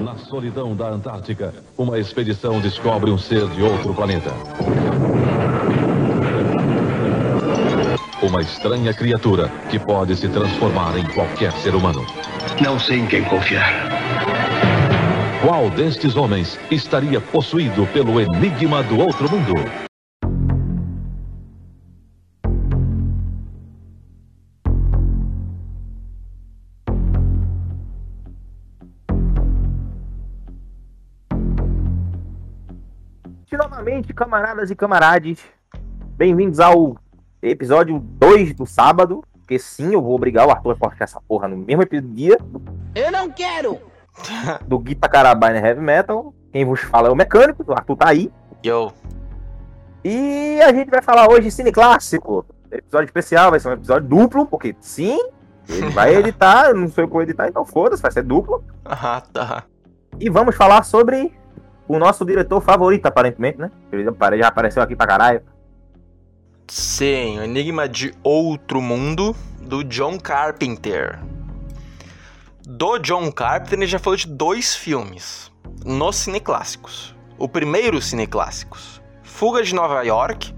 Na 0.00 0.16
solidão 0.16 0.74
da 0.74 0.88
Antártica, 0.88 1.52
uma 1.76 1.98
expedição 1.98 2.58
descobre 2.58 3.10
um 3.10 3.18
ser 3.18 3.46
de 3.48 3.62
outro 3.62 3.92
planeta. 3.92 4.30
Uma 8.22 8.40
estranha 8.40 8.94
criatura 8.94 9.50
que 9.68 9.78
pode 9.78 10.16
se 10.16 10.28
transformar 10.28 10.96
em 10.96 11.04
qualquer 11.12 11.52
ser 11.52 11.74
humano. 11.74 12.04
Não 12.62 12.78
sei 12.78 13.00
em 13.00 13.06
quem 13.06 13.22
confiar. 13.24 13.90
Qual 15.42 15.68
destes 15.70 16.16
homens 16.16 16.58
estaria 16.70 17.20
possuído 17.20 17.86
pelo 17.88 18.20
enigma 18.20 18.82
do 18.82 18.98
outro 18.98 19.30
mundo? 19.30 19.89
Camaradas 34.20 34.70
e 34.70 34.76
camarades, 34.76 35.40
bem-vindos 36.14 36.60
ao 36.60 36.94
episódio 37.40 37.98
2 37.98 38.52
do 38.52 38.66
sábado. 38.66 39.24
Porque 39.32 39.58
sim, 39.58 39.94
eu 39.94 40.02
vou 40.02 40.14
obrigar 40.14 40.46
o 40.46 40.50
Arthur 40.50 40.72
a 40.72 40.76
postar 40.76 41.04
essa 41.04 41.22
porra 41.22 41.48
no 41.48 41.56
mesmo 41.56 41.82
dia 42.02 42.36
Eu 42.94 43.10
não 43.10 43.30
quero! 43.30 43.80
do 44.68 44.78
Guitar 44.78 45.10
Carabine 45.10 45.56
Heavy 45.56 45.80
Metal. 45.80 46.34
Quem 46.52 46.66
vos 46.66 46.80
fala 46.80 47.08
é 47.08 47.10
o 47.10 47.16
mecânico, 47.16 47.64
o 47.66 47.72
Arthur 47.72 47.96
tá 47.96 48.10
aí. 48.10 48.30
Yo. 48.62 48.92
E 50.04 50.60
a 50.60 50.70
gente 50.70 50.90
vai 50.90 51.00
falar 51.00 51.26
hoje 51.30 51.44
de 51.44 51.50
Cine 51.50 51.72
Clássico. 51.72 52.44
Episódio 52.70 53.06
especial, 53.06 53.52
vai 53.52 53.58
ser 53.58 53.70
um 53.70 53.72
episódio 53.72 54.06
duplo, 54.06 54.44
porque 54.44 54.76
sim, 54.82 55.18
ele 55.66 55.88
vai 55.88 56.12
editar, 56.20 56.66
eu 56.66 56.76
não 56.76 56.88
sei 56.88 57.04
o 57.04 57.06
que 57.06 57.14
vou 57.14 57.22
editar, 57.22 57.48
então 57.48 57.64
foda-se, 57.64 58.02
vai 58.02 58.12
ser 58.12 58.22
duplo. 58.22 58.62
Ah, 58.84 59.22
tá. 59.32 59.64
E 60.18 60.28
vamos 60.28 60.54
falar 60.54 60.82
sobre 60.82 61.39
o 61.94 61.98
nosso 61.98 62.24
diretor 62.24 62.60
favorito, 62.60 63.06
aparentemente, 63.06 63.58
né? 63.58 63.70
Ele 63.90 64.04
já 64.38 64.48
apareceu 64.48 64.82
aqui 64.82 64.94
pra 64.94 65.06
caralho. 65.06 65.42
Sim, 66.68 67.40
o 67.40 67.42
Enigma 67.42 67.88
de 67.88 68.14
Outro 68.22 68.80
Mundo, 68.80 69.34
do 69.60 69.82
John 69.82 70.18
Carpenter. 70.18 71.18
Do 72.64 72.98
John 72.98 73.32
Carpenter, 73.32 73.76
ele 73.76 73.88
já 73.88 73.98
falou 73.98 74.16
de 74.16 74.28
dois 74.28 74.74
filmes 74.74 75.50
nos 75.84 76.14
cineclássicos. 76.14 77.12
O 77.36 77.48
primeiro 77.48 78.00
cineclássicos, 78.00 79.02
Fuga 79.24 79.62
de 79.62 79.74
Nova 79.74 80.00
York, 80.04 80.54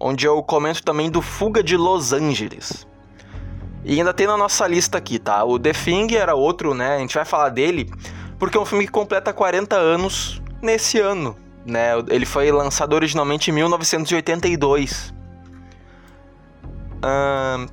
onde 0.00 0.26
eu 0.26 0.42
comento 0.42 0.82
também 0.82 1.10
do 1.10 1.20
Fuga 1.20 1.62
de 1.62 1.76
Los 1.76 2.14
Angeles. 2.14 2.86
E 3.84 3.98
ainda 3.98 4.14
tem 4.14 4.26
na 4.26 4.38
nossa 4.38 4.66
lista 4.66 4.96
aqui, 4.96 5.18
tá? 5.18 5.44
O 5.44 5.58
The 5.58 5.72
Thing 5.72 6.14
era 6.14 6.34
outro, 6.34 6.72
né? 6.72 6.96
A 6.96 6.98
gente 7.00 7.14
vai 7.14 7.26
falar 7.26 7.50
dele 7.50 7.92
porque 8.38 8.56
é 8.56 8.60
um 8.60 8.64
filme 8.64 8.86
que 8.86 8.92
completa 8.92 9.32
40 9.32 9.76
anos 9.76 10.41
nesse 10.62 10.98
ano, 11.00 11.36
né? 11.66 11.90
Ele 12.08 12.24
foi 12.24 12.50
lançado 12.52 12.92
originalmente 12.94 13.50
em 13.50 13.54
1982. 13.54 15.12
Ahn, 17.02 17.66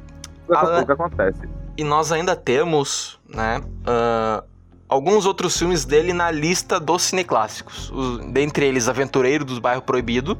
O 0.47 0.85
que 0.85 0.91
acontece? 0.91 1.41
e 1.77 1.83
nós 1.83 2.11
ainda 2.11 2.35
temos, 2.35 3.19
né, 3.27 3.61
ah, 3.85 4.43
alguns 4.87 5.25
outros 5.25 5.57
filmes 5.57 5.85
dele 5.85 6.13
na 6.13 6.31
lista 6.31 6.79
dos 6.79 7.03
cineclássicos. 7.03 7.91
Os- 7.91 8.25
dentre 8.31 8.65
eles 8.65 8.87
Aventureiro 8.89 9.45
dos 9.45 9.59
Bairro 9.59 9.81
Proibido 9.81 10.37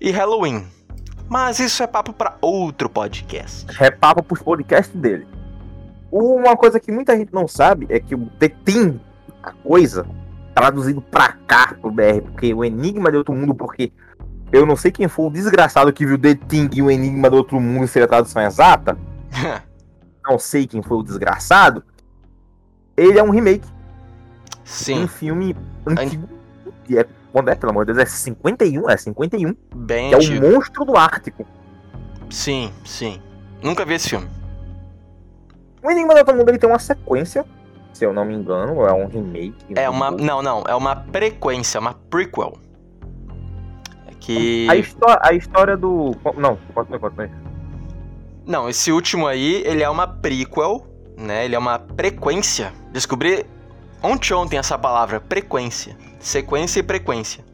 e 0.00 0.10
Halloween. 0.10 0.66
Mas 1.28 1.58
isso 1.58 1.82
é 1.82 1.86
papo 1.86 2.12
para 2.12 2.36
outro 2.40 2.88
podcast. 2.88 3.66
É 3.82 3.90
papo 3.90 4.22
pros 4.22 4.40
podcasts 4.40 4.94
dele. 4.98 5.26
Uma 6.10 6.56
coisa 6.56 6.80
que 6.80 6.90
muita 6.90 7.14
gente 7.16 7.34
não 7.34 7.46
sabe 7.46 7.86
é 7.90 8.00
que 8.00 8.14
o 8.14 8.26
The 8.38 8.48
Thing, 8.64 8.98
a 9.42 9.52
coisa, 9.52 10.06
traduzido 10.58 11.00
pra 11.00 11.32
cá 11.46 11.74
pro 11.80 11.90
BR, 11.90 12.22
porque 12.22 12.52
o 12.52 12.64
Enigma 12.64 13.10
de 13.10 13.16
Outro 13.16 13.34
Mundo, 13.34 13.54
porque 13.54 13.92
eu 14.50 14.66
não 14.66 14.76
sei 14.76 14.90
quem 14.90 15.08
foi 15.08 15.26
o 15.26 15.30
desgraçado 15.30 15.92
que 15.92 16.04
viu 16.04 16.18
The 16.18 16.34
Thing 16.34 16.70
e 16.74 16.82
o 16.82 16.90
Enigma 16.90 17.30
do 17.30 17.36
Outro 17.36 17.60
Mundo 17.60 17.86
ser 17.86 18.02
a 18.02 18.08
tradução 18.08 18.42
exata. 18.42 18.98
não 20.26 20.38
sei 20.38 20.66
quem 20.66 20.82
foi 20.82 20.98
o 20.98 21.02
desgraçado. 21.02 21.84
Ele 22.96 23.18
é 23.18 23.22
um 23.22 23.30
remake 23.30 23.66
de 23.66 23.72
um 23.72 24.64
Sim, 24.64 25.06
filme 25.06 25.56
antigo. 25.86 26.28
E 26.88 26.98
é, 26.98 27.06
quando 27.32 27.48
é, 27.50 27.54
pelo 27.54 27.70
amor 27.70 27.86
de 27.86 27.92
Deus, 27.92 28.02
é 28.02 28.10
51? 28.10 28.90
É 28.90 28.96
51. 28.96 29.54
bem 29.74 30.10
Que 30.10 30.14
é 30.14 30.18
o. 30.18 30.52
Monstro 30.52 30.84
do 30.84 30.96
Ártico. 30.96 31.46
Sim, 32.28 32.72
sim. 32.84 33.20
Nunca 33.62 33.84
vi 33.84 33.94
esse 33.94 34.08
filme. 34.08 34.28
O 35.82 35.90
Enigma 35.90 36.14
do 36.14 36.18
Outro 36.18 36.36
Mundo 36.36 36.48
ele 36.48 36.58
tem 36.58 36.68
uma 36.68 36.78
sequência, 36.78 37.44
se 37.98 38.04
eu 38.04 38.12
não 38.12 38.24
me 38.24 38.32
engano, 38.32 38.86
é 38.86 38.92
um 38.92 39.08
remake. 39.08 39.74
É 39.74 39.90
uma. 39.90 40.12
Não, 40.12 40.40
não. 40.40 40.62
É 40.68 40.74
uma 40.74 40.94
prequência, 40.94 41.80
uma 41.80 41.94
prequel. 41.94 42.56
É 44.06 44.12
que. 44.20 44.68
A, 44.70 44.76
histó 44.76 45.18
a 45.20 45.32
história 45.32 45.76
do. 45.76 46.14
Não, 46.36 46.56
continue. 47.00 47.28
Não, 48.46 48.68
esse 48.68 48.92
último 48.92 49.26
aí, 49.26 49.64
ele 49.66 49.82
é 49.82 49.90
uma 49.90 50.06
prequel, 50.06 50.86
né? 51.18 51.44
Ele 51.44 51.56
é 51.56 51.58
uma 51.58 51.82
frequência. 51.96 52.72
Descobri 52.92 53.44
ontem 54.00 54.32
ontem 54.32 54.58
essa 54.58 54.78
palavra, 54.78 55.20
frequência. 55.28 55.96
Sequência 56.20 56.78
e 56.78 56.84
frequência. 56.84 57.44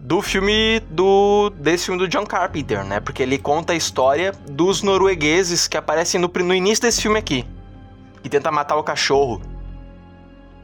Do 0.00 0.20
filme 0.20 0.80
do 0.90 1.50
desse 1.50 1.84
filme 1.84 2.00
do 2.00 2.08
John 2.08 2.26
Carpenter, 2.26 2.84
né? 2.84 2.98
Porque 2.98 3.22
ele 3.22 3.38
conta 3.38 3.72
a 3.72 3.76
história 3.76 4.32
dos 4.50 4.82
noruegueses 4.82 5.68
que 5.68 5.76
aparecem 5.76 6.20
no, 6.20 6.28
no 6.28 6.54
início 6.54 6.82
desse 6.82 7.02
filme 7.02 7.20
aqui. 7.20 7.46
Que 8.20 8.28
tenta 8.28 8.50
matar 8.50 8.76
o 8.76 8.82
cachorro. 8.82 9.40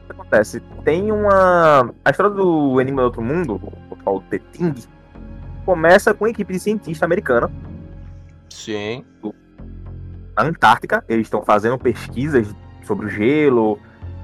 Que 0.07 0.13
acontece? 0.13 0.61
Tem 0.85 1.11
uma. 1.11 1.93
A 2.03 2.09
história 2.09 2.31
do 2.31 2.79
Enigma 2.79 3.01
do 3.01 3.05
Outro 3.05 3.21
Mundo, 3.21 3.61
o 3.91 3.95
tal 3.97 4.21
The 4.29 4.39
Thing, 4.39 4.73
começa 5.65 6.13
com 6.13 6.23
uma 6.23 6.29
equipe 6.29 6.53
de 6.53 6.59
cientista 6.59 7.03
americana 7.03 7.51
Sim. 8.49 9.03
na 10.35 10.43
Antártica. 10.43 11.03
Eles 11.09 11.27
estão 11.27 11.43
fazendo 11.43 11.77
pesquisas 11.77 12.47
sobre 12.85 13.07
o 13.07 13.09
gelo. 13.09 13.77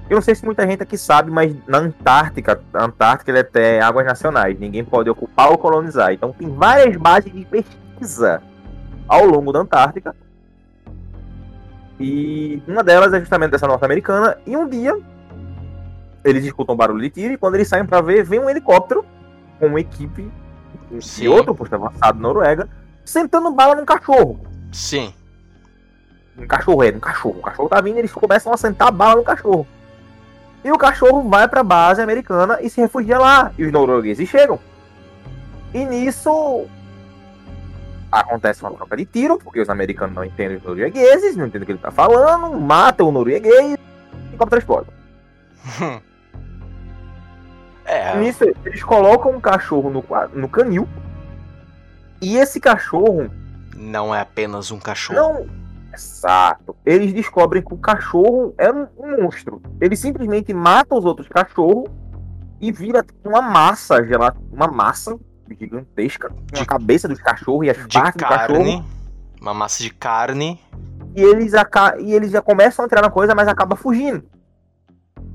Eu 0.10 0.16
não 0.16 0.22
sei 0.22 0.36
se 0.36 0.46
muita 0.46 0.66
gente 0.66 0.82
aqui 0.82 0.98
sabe, 0.98 1.30
mas 1.30 1.54
na 1.68 1.80
Antártica, 1.80 2.62
a 2.74 2.86
Antártica 2.86 3.32
é 3.34 3.40
até 3.42 3.82
águas 3.82 4.06
nacionais. 4.06 4.58
Ninguém 4.58 4.86
pode 4.86 5.10
ocupar 5.10 5.52
ou 5.52 5.58
colonizar. 5.58 6.14
Então 6.14 6.32
tem 6.32 6.50
várias 6.50 6.96
bases 6.96 7.32
de 7.32 7.44
pesquisa 7.44 8.42
ao 9.06 9.26
longo 9.26 9.52
da 9.52 9.60
Antártica. 9.60 10.16
E 12.00 12.62
uma 12.68 12.84
delas 12.84 13.14
é 13.14 13.20
justamente 13.20 13.56
essa 13.56 13.68
norte-americana. 13.68 14.38
E 14.46 14.56
um 14.56 14.68
dia 14.68 14.98
eles 16.24 16.46
escutam 16.46 16.76
barulho 16.76 17.02
de 17.02 17.10
tiro 17.10 17.34
e 17.34 17.38
quando 17.38 17.56
eles 17.56 17.68
saem 17.68 17.86
para 17.86 18.02
ver, 18.02 18.24
vem 18.24 18.40
um 18.40 18.50
helicóptero 18.50 19.06
com 19.60 19.68
uma 19.68 19.80
equipe 19.80 20.32
Sim. 21.00 21.22
de 21.22 21.28
outro 21.28 21.54
posto 21.54 21.74
avançado 21.74 22.20
Noruega 22.20 22.70
sentando 23.04 23.52
bala 23.52 23.76
num 23.76 23.86
cachorro. 23.86 24.40
Sim. 24.72 25.14
Um 26.38 26.48
cachorro 26.48 26.84
é, 26.84 26.90
um 26.90 27.00
cachorro. 27.00 27.40
O 27.40 27.42
cachorro 27.42 27.70
tá 27.70 27.82
vindo, 27.82 27.98
eles 27.98 28.12
começam 28.12 28.54
a 28.54 28.58
sentar 28.58 28.92
bala 28.92 29.18
no 29.18 29.24
cachorro. 29.24 29.68
E 30.64 30.72
o 30.72 30.78
cachorro 30.78 31.28
vai 31.30 31.48
pra 31.48 31.62
base 31.62 32.02
americana 32.02 32.60
e 32.62 32.70
se 32.70 32.80
refugia 32.80 33.20
lá. 33.20 33.52
E 33.58 33.66
os 33.66 33.72
noruegueses 33.72 34.28
chegam. 34.30 34.60
E 35.74 35.86
nisso 35.86 36.66
acontece 38.12 38.62
uma 38.62 38.72
troca 38.72 38.96
de 38.96 39.06
tiro, 39.06 39.38
porque 39.40 39.60
os 39.60 39.70
americanos 39.70 40.16
não 40.16 40.24
entendem 40.24 40.58
os 40.58 40.64
noruegueses, 40.64 41.36
não 41.36 41.48
entendem 41.48 41.64
o 41.64 41.66
que 41.66 41.72
ele 41.74 41.80
tá 41.80 41.92
falando, 41.92 42.60
matam 42.60 43.10
o 43.10 43.12
norueguês 43.12 43.76
e 44.32 44.36
o 44.40 44.46
transporte. 44.46 44.90
É. 47.86 48.16
Nisso, 48.18 48.44
eles 48.66 48.84
colocam 48.84 49.32
um 49.32 49.42
cachorro 49.42 49.90
no, 49.90 50.04
no 50.34 50.48
canil. 50.50 50.88
E 52.22 52.38
esse 52.38 52.60
cachorro 52.60 53.30
Não 53.76 54.14
é 54.16 54.22
apenas 54.22 54.72
um 54.72 54.80
cachorro. 54.80 55.20
Não. 55.20 55.64
Exato. 55.94 56.76
Eles 56.86 57.14
descobrem 57.14 57.62
que 57.62 57.74
o 57.74 57.78
cachorro 57.78 58.54
é 58.58 58.72
um, 58.72 58.88
um 58.98 59.22
monstro. 59.24 59.62
Ele 59.80 59.96
simplesmente 59.96 60.52
mata 60.54 60.96
os 60.96 61.06
outros 61.06 61.28
cachorros 61.28 61.88
e 62.60 62.72
vira 62.72 63.06
uma 63.24 63.42
massa, 63.42 64.04
gelada, 64.04 64.38
uma 64.52 64.68
massa 64.68 65.16
gigantesca, 65.60 66.30
com 66.30 66.36
De- 66.52 66.62
a 66.62 66.66
cabeça 66.66 67.08
dos 67.08 67.20
cachorros 67.22 67.68
e 67.68 67.70
as 67.70 67.78
De 67.88 68.00
partes 68.00 68.16
do 68.24 68.28
cachorro. 68.28 68.58
carne. 68.58 68.86
Uma 69.40 69.54
massa 69.54 69.84
de 69.84 69.90
carne. 69.92 70.60
E 71.16 71.22
eles, 71.22 71.52
e 72.00 72.12
eles 72.14 72.32
já 72.32 72.42
começam 72.42 72.84
a 72.84 72.86
entrar 72.88 73.02
na 73.04 73.10
coisa, 73.12 73.36
mas 73.36 73.48
acaba 73.48 73.76
fugindo. 73.76 74.24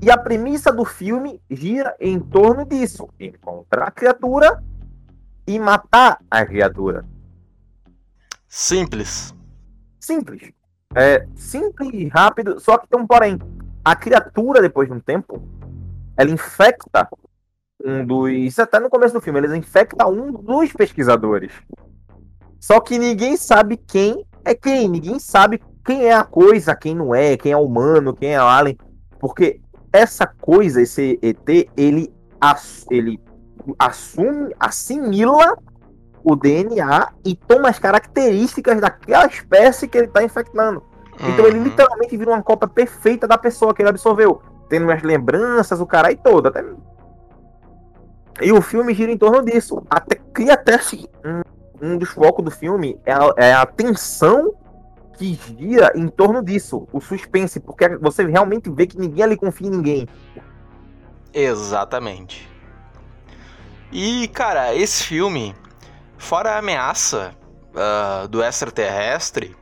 E 0.01 0.09
a 0.09 0.17
premissa 0.17 0.71
do 0.71 0.85
filme 0.85 1.41
gira 1.49 1.95
em 1.99 2.19
torno 2.19 2.65
disso: 2.65 3.09
encontrar 3.19 3.87
a 3.87 3.91
criatura 3.91 4.63
e 5.45 5.59
matar 5.59 6.19
a 6.29 6.45
criatura. 6.45 7.05
Simples. 8.47 9.33
Simples. 9.99 10.51
É 10.95 11.27
simples 11.35 11.89
e 11.93 12.07
rápido, 12.07 12.59
só 12.59 12.77
que 12.77 12.87
tem 12.87 12.99
um 12.99 13.05
porém. 13.05 13.37
A 13.83 13.95
criatura, 13.95 14.61
depois 14.61 14.87
de 14.87 14.93
um 14.93 14.99
tempo, 14.99 15.41
ela 16.17 16.29
infecta 16.29 17.07
um 17.83 18.05
dos. 18.05 18.31
Isso 18.31 18.61
até 18.61 18.79
no 18.79 18.89
começo 18.89 19.13
do 19.13 19.21
filme, 19.21 19.39
ela 19.39 19.57
infecta 19.57 20.07
um 20.07 20.31
dos 20.31 20.73
pesquisadores. 20.73 21.51
Só 22.59 22.79
que 22.79 22.97
ninguém 22.97 23.37
sabe 23.37 23.77
quem 23.77 24.25
é 24.43 24.55
quem. 24.55 24.87
Ninguém 24.87 25.19
sabe 25.19 25.61
quem 25.85 26.05
é 26.05 26.13
a 26.13 26.23
coisa, 26.23 26.75
quem 26.75 26.95
não 26.95 27.13
é, 27.13 27.37
quem 27.37 27.51
é 27.51 27.57
humano, 27.57 28.15
quem 28.15 28.33
é 28.33 28.37
alien. 28.37 28.77
Porque 29.19 29.61
essa 29.91 30.25
coisa, 30.27 30.81
esse 30.81 31.17
ET, 31.21 31.69
ele, 31.77 32.13
ass- 32.39 32.85
ele 32.91 33.19
assume, 33.77 34.53
assimila 34.59 35.57
o 36.23 36.35
DNA 36.35 37.11
e 37.25 37.35
toma 37.35 37.69
as 37.69 37.79
características 37.79 38.79
daquela 38.81 39.25
espécie 39.25 39.87
que 39.87 39.97
ele 39.97 40.07
tá 40.07 40.23
infectando. 40.23 40.83
Então 41.33 41.45
ele 41.45 41.57
Uhum. 41.57 41.63
literalmente 41.65 42.15
vira 42.15 42.31
uma 42.31 42.41
cópia 42.43 42.67
perfeita 42.67 43.27
da 43.27 43.37
pessoa 43.37 43.73
que 43.73 43.81
ele 43.81 43.89
absorveu. 43.89 44.41
Tendo 44.69 44.91
as 44.91 45.01
lembranças, 45.01 45.79
o 45.81 45.85
caralho 45.85 46.17
todo. 46.23 46.47
Até... 46.47 46.63
E 48.41 48.51
o 48.53 48.61
filme 48.61 48.93
gira 48.93 49.11
em 49.11 49.17
torno 49.17 49.43
disso. 49.43 49.81
Até 49.89 50.15
cria 50.33 50.53
até 50.53 50.75
assim, 50.75 51.05
um, 51.25 51.41
um 51.93 51.97
dos 51.97 52.09
focos 52.09 52.45
do 52.45 52.51
filme 52.51 52.99
é 53.05 53.11
a, 53.11 53.33
é 53.37 53.53
a 53.53 53.65
tensão 53.65 54.53
que 55.19 55.37
gira 55.57 55.91
em 55.95 56.07
torno 56.07 56.41
disso. 56.41 56.87
O 56.93 57.01
suspense, 57.01 57.59
porque 57.59 57.97
você 57.97 58.25
realmente 58.25 58.69
vê 58.69 58.87
que 58.87 58.97
ninguém 58.97 59.23
ali 59.23 59.35
confia 59.35 59.67
em 59.67 59.71
ninguém. 59.71 60.07
Exatamente. 61.33 62.49
E, 63.91 64.29
cara, 64.29 64.73
esse 64.73 65.03
filme, 65.03 65.53
fora 66.17 66.51
a 66.51 66.57
ameaça 66.59 67.35
ah, 67.75 68.27
do 68.29 68.41
extraterrestre, 68.41 69.55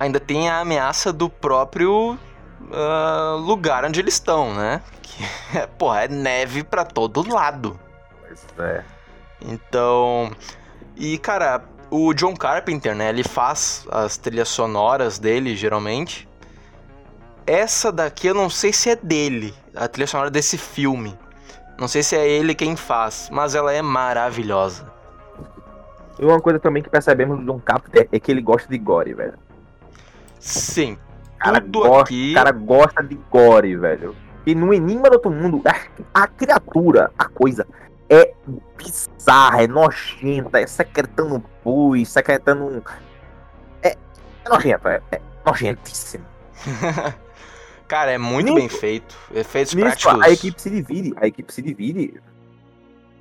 ainda 0.00 0.18
tem 0.18 0.48
a 0.48 0.60
ameaça 0.60 1.12
do 1.12 1.28
próprio 1.28 2.18
ah, 2.72 3.36
lugar 3.38 3.84
onde 3.84 4.00
eles 4.00 4.14
estão, 4.14 4.54
né? 4.54 4.80
Que, 5.02 5.22
é, 5.58 5.66
porra, 5.66 6.04
é 6.04 6.08
neve 6.08 6.64
pra 6.64 6.84
todo 6.84 7.28
lado. 7.30 7.78
Mas, 8.22 8.46
é, 8.58 8.82
Então. 9.42 10.30
E, 10.96 11.18
cara, 11.18 11.64
o 11.94 12.14
John 12.14 12.34
Carpenter, 12.34 12.94
né? 12.94 13.08
Ele 13.10 13.22
faz 13.22 13.86
as 13.90 14.16
trilhas 14.16 14.48
sonoras 14.48 15.18
dele, 15.18 15.54
geralmente. 15.54 16.26
Essa 17.46 17.92
daqui 17.92 18.26
eu 18.28 18.34
não 18.34 18.48
sei 18.48 18.72
se 18.72 18.88
é 18.90 18.96
dele, 18.96 19.52
a 19.74 19.86
trilha 19.88 20.06
sonora 20.06 20.30
desse 20.30 20.56
filme. 20.56 21.16
Não 21.78 21.88
sei 21.88 22.02
se 22.02 22.16
é 22.16 22.26
ele 22.28 22.54
quem 22.54 22.76
faz, 22.76 23.28
mas 23.32 23.54
ela 23.54 23.72
é 23.72 23.82
maravilhosa. 23.82 24.90
E 26.18 26.24
uma 26.24 26.40
coisa 26.40 26.58
também 26.60 26.82
que 26.82 26.88
percebemos 26.88 27.38
do 27.40 27.44
John 27.44 27.58
Carpenter 27.58 28.08
é 28.12 28.20
que 28.20 28.30
ele 28.30 28.40
gosta 28.40 28.68
de 28.68 28.78
gore, 28.78 29.12
velho. 29.14 29.34
Sim, 30.38 30.96
O 31.34 31.38
cara, 31.38 31.60
Tudo 31.60 31.80
gosta, 31.80 32.02
aqui- 32.04 32.34
cara 32.34 32.52
gosta 32.52 33.02
de 33.02 33.14
gore, 33.30 33.76
velho. 33.76 34.14
E 34.46 34.54
no 34.54 34.72
Enigma 34.72 35.08
do 35.10 35.14
Outro 35.14 35.30
Mundo, 35.30 35.60
a, 35.64 36.22
a 36.22 36.26
criatura, 36.28 37.10
a 37.18 37.24
coisa, 37.26 37.66
é 38.08 38.34
bizarra, 38.76 39.62
é 39.62 39.66
nojenta, 39.66 40.60
é 40.60 40.66
secretando 40.66 41.40
pus, 41.62 42.08
secretando. 42.08 42.84
É, 43.82 43.96
é 44.44 44.48
nojento, 44.48 44.88
é, 44.88 45.00
é 45.12 45.20
nojentíssimo. 45.46 46.24
cara, 47.88 48.10
é 48.12 48.18
muito 48.18 48.46
Nisso- 48.46 48.56
bem 48.56 48.68
feito. 48.68 49.16
Efeitos 49.34 49.74
Nisso, 49.74 49.86
práticos. 50.02 50.22
a 50.22 50.30
equipe 50.30 50.60
se 50.60 50.70
divide, 50.70 51.14
a 51.16 51.26
equipe 51.26 51.52
se 51.52 51.62
divide. 51.62 52.20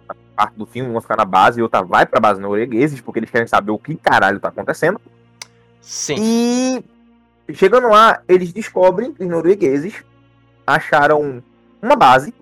A 0.10 0.16
parte 0.36 0.56
do 0.58 0.66
filme, 0.66 0.90
uma 0.90 1.02
fica 1.02 1.16
na 1.16 1.26
base 1.26 1.60
e 1.60 1.64
outra 1.64 1.84
vai 1.84 2.06
pra 2.06 2.20
base 2.20 2.42
noruegueses, 2.42 3.00
porque 3.02 3.20
eles 3.20 3.30
querem 3.30 3.48
saber 3.48 3.72
o 3.72 3.78
que 3.80 3.96
caralho 3.96 4.40
tá 4.40 4.50
acontecendo. 4.50 5.00
Sim. 5.82 6.84
E 7.48 7.54
chegando 7.54 7.88
lá, 7.90 8.22
eles 8.28 8.52
descobrem 8.54 9.14
que 9.14 9.24
os 9.24 9.30
noruegueses 9.30 10.04
acharam 10.66 11.44
uma 11.82 11.96
base, 11.96 12.34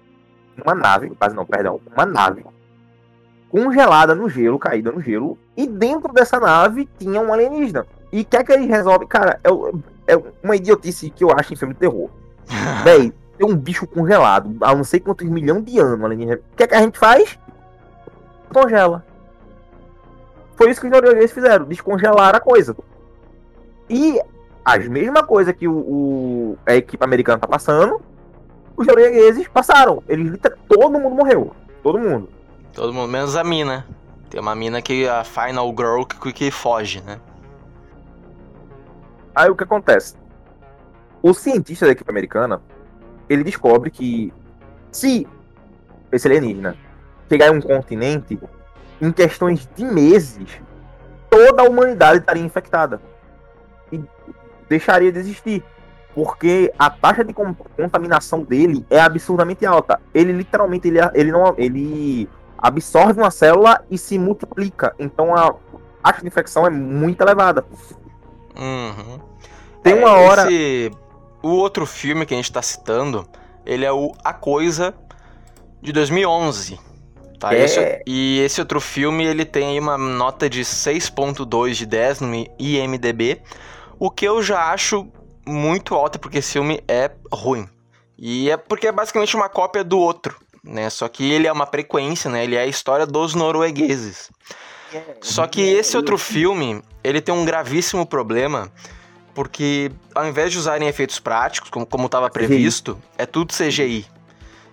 uma 0.66 0.76
nave, 0.76 1.12
base 1.20 1.36
não, 1.36 1.46
perdão, 1.46 1.80
uma 1.96 2.06
nave 2.06 2.46
congelada 3.50 4.14
no 4.14 4.30
gelo, 4.30 4.60
caída 4.60 4.92
no 4.92 5.02
gelo, 5.02 5.38
e 5.58 5.66
dentro 5.66 6.14
dessa 6.14 6.40
nave 6.40 6.88
tinha 7.00 7.20
um 7.20 7.34
alienígena. 7.34 7.86
E 8.12 8.22
o 8.22 8.26
que 8.26 8.38
é 8.38 8.44
que 8.44 8.52
eles 8.52 8.68
resolvem? 8.68 9.08
Cara, 9.08 9.40
é, 9.44 10.14
é 10.14 10.22
uma 10.44 10.56
idiotice 10.56 11.10
que 11.10 11.24
eu 11.24 11.32
acho 11.32 11.54
em 11.54 11.56
filme 11.56 11.74
de 11.74 11.80
terror. 11.80 12.10
Véi, 12.84 13.12
tem 13.38 13.48
um 13.48 13.56
bicho 13.56 13.88
congelado 13.88 14.56
há 14.62 14.76
não 14.76 14.84
sei 14.84 15.00
quantos 15.00 15.28
milhões 15.28 15.64
de 15.66 15.80
anos, 15.80 16.04
alienígena. 16.04 16.40
O 16.54 16.56
que 16.56 16.64
é 16.64 16.68
que 16.68 16.76
a 16.76 16.82
gente 16.82 16.98
faz? 17.00 17.40
Congela. 18.54 19.04
Foi 20.56 20.70
isso 20.70 20.82
que 20.82 20.88
os 20.88 20.92
noruegueses 20.92 21.32
fizeram, 21.32 21.66
descongelaram 21.66 22.38
a 22.38 22.42
coisa. 22.42 22.76
E 23.90 24.20
as 24.64 24.88
mesma 24.88 25.24
coisa 25.24 25.54
que 25.54 25.68
o, 25.68 25.74
o- 25.74 26.58
a 26.66 26.76
equipe 26.76 27.04
americana 27.04 27.40
tá 27.40 27.48
passando, 27.48 28.02
os 28.80 28.88
noruegueses 28.88 29.46
passaram. 29.50 30.02
Eles 30.08 30.40
todo 30.70 30.92
mundo 30.98 31.14
morreu. 31.14 31.54
Todo 31.84 32.00
mundo. 32.00 32.30
Todo 32.74 32.94
mundo, 32.94 33.12
menos 33.12 33.36
a 33.36 33.44
mina. 33.44 33.86
Tem 34.30 34.40
uma 34.40 34.56
mina 34.56 34.82
que 34.82 35.06
a 35.06 35.26
Final 35.26 35.68
Girl 35.78 36.04
que, 36.04 36.32
que 36.32 36.50
foge, 36.50 37.02
né? 37.02 37.20
Aí 39.36 39.50
o 39.50 39.56
que 39.56 39.66
acontece? 39.66 40.16
O 41.22 41.34
cientista 41.34 41.86
da 41.86 41.92
equipe 41.92 42.10
americana, 42.10 42.62
ele 43.28 43.44
descobre 43.44 43.92
que 43.92 44.34
se 44.92 45.28
esse 46.10 46.28
alienígena 46.28 46.78
chegar 47.28 47.48
em 47.48 47.58
um 47.58 47.62
continente, 47.62 48.40
em 49.02 49.12
questões 49.12 49.68
de 49.76 49.84
meses, 49.84 50.62
toda 51.30 51.64
a 51.64 51.66
humanidade 51.70 52.20
estaria 52.20 52.44
infectada. 52.44 53.02
E 53.92 54.02
deixaria 54.70 55.12
de 55.12 55.20
existir. 55.20 55.64
Porque 56.22 56.70
a 56.78 56.90
taxa 56.90 57.24
de 57.24 57.32
con- 57.34 57.56
contaminação 57.78 58.44
dele 58.44 58.86
é 58.90 59.00
absurdamente 59.00 59.66
alta. 59.66 60.02
Ele 60.14 60.34
literalmente 60.34 60.86
ele, 60.90 61.00
ele 61.14 61.32
não 61.32 61.54
ele 61.58 62.28
absorve 62.58 63.22
uma 63.22 63.32
célula 63.32 63.82
e 63.90 63.98
se 63.98 64.20
multiplica. 64.20 64.94
Então 65.00 65.34
a 65.34 65.56
taxa 66.04 66.20
de 66.22 66.28
infecção 66.28 66.68
é 66.68 66.70
muito 66.70 67.22
elevada. 67.22 67.64
Uhum. 68.58 69.20
Tem 69.82 69.94
É, 69.94 69.96
uma 69.96 70.14
hora. 70.18 70.52
esse- 70.52 70.92
O 71.42 71.52
outro 71.52 71.86
filme 71.86 72.26
que 72.26 72.34
a 72.34 72.38
gente 72.38 72.52
tá 72.52 72.62
citando, 72.62 73.26
ele 73.66 73.86
é 73.86 73.94
o 73.94 74.12
A 74.22 74.34
Coisa, 74.34 74.94
de 75.82 75.94
2011. 75.94 76.78
Tá? 77.40 77.56
É. 77.56 77.64
Esse- 77.64 78.04
e 78.06 78.42
esse 78.42 78.60
outro 78.60 78.82
filme, 78.82 79.24
ele 79.24 79.46
tem 79.46 79.70
aí 79.70 79.80
uma 79.80 79.98
nota 79.98 80.50
de 80.50 80.66
6.2 80.66 81.78
de 81.78 81.86
10 81.86 82.20
no 82.20 82.28
IMDB, 82.60 83.42
o 83.98 84.12
que 84.12 84.26
eu 84.26 84.44
já 84.44 84.70
acho 84.74 85.08
muito 85.50 85.96
alta, 85.96 86.18
porque 86.20 86.38
esse 86.38 86.54
filme 86.54 86.82
é 86.88 87.12
ruim. 87.32 87.68
E 88.18 88.50
é 88.50 88.58
porque 88.58 88.88
é 88.88 88.92
basicamente 88.92 89.36
uma 89.36 89.50
cópia 89.50 89.84
do 89.84 89.98
outro, 89.98 90.36
né? 90.64 90.90
Só 90.90 91.08
que 91.08 91.32
ele 91.32 91.48
é 91.48 91.52
uma 91.52 91.66
frequência, 91.66 92.30
né? 92.30 92.44
Ele 92.44 92.56
é 92.56 92.62
a 92.62 92.68
história 92.68 93.06
dos 93.06 93.34
noruegueses. 93.34 94.30
Só 95.22 95.48
que 95.48 95.62
esse 95.62 95.96
outro 95.96 96.18
filme, 96.18 96.82
ele 97.04 97.22
tem 97.22 97.34
um 97.34 97.46
gravíssimo 97.46 98.06
problema, 98.06 98.72
porque 99.34 99.92
ao 100.14 100.28
invés 100.28 100.52
de 100.52 100.58
usarem 100.58 100.88
efeitos 100.88 101.20
práticos, 101.20 101.70
como, 101.70 101.86
como 101.86 102.08
estava 102.08 102.30
previsto, 102.30 103.00
é 103.18 103.26
tudo 103.26 103.54
CGI. 103.54 104.06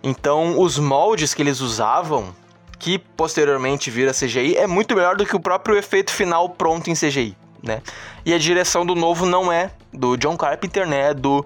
Então, 0.03 0.59
os 0.59 0.79
moldes 0.79 1.35
que 1.35 1.43
eles 1.43 1.61
usavam, 1.61 2.35
que 2.79 2.99
posteriormente 2.99 3.91
vira 3.91 4.13
CGI, 4.13 4.57
é 4.57 4.67
muito 4.67 4.95
melhor 4.95 5.17
do 5.17 5.27
que 5.27 5.37
o 5.37 5.41
próprio 5.41 5.77
efeito 5.77 6.13
final 6.13 6.49
pronto 6.49 6.91
em 6.91 6.95
CGI, 6.95 7.37
né? 7.67 7.83
E 8.25 8.33
a 8.33 8.39
direção 8.39 8.87
do 8.87 8.95
novo 8.95 9.27
não 9.27 9.53
é 9.53 9.71
do 9.93 10.17
John 10.17 10.37
Carpenter, 10.37 10.87
né? 10.87 11.11
É 11.11 11.15
do 11.15 11.45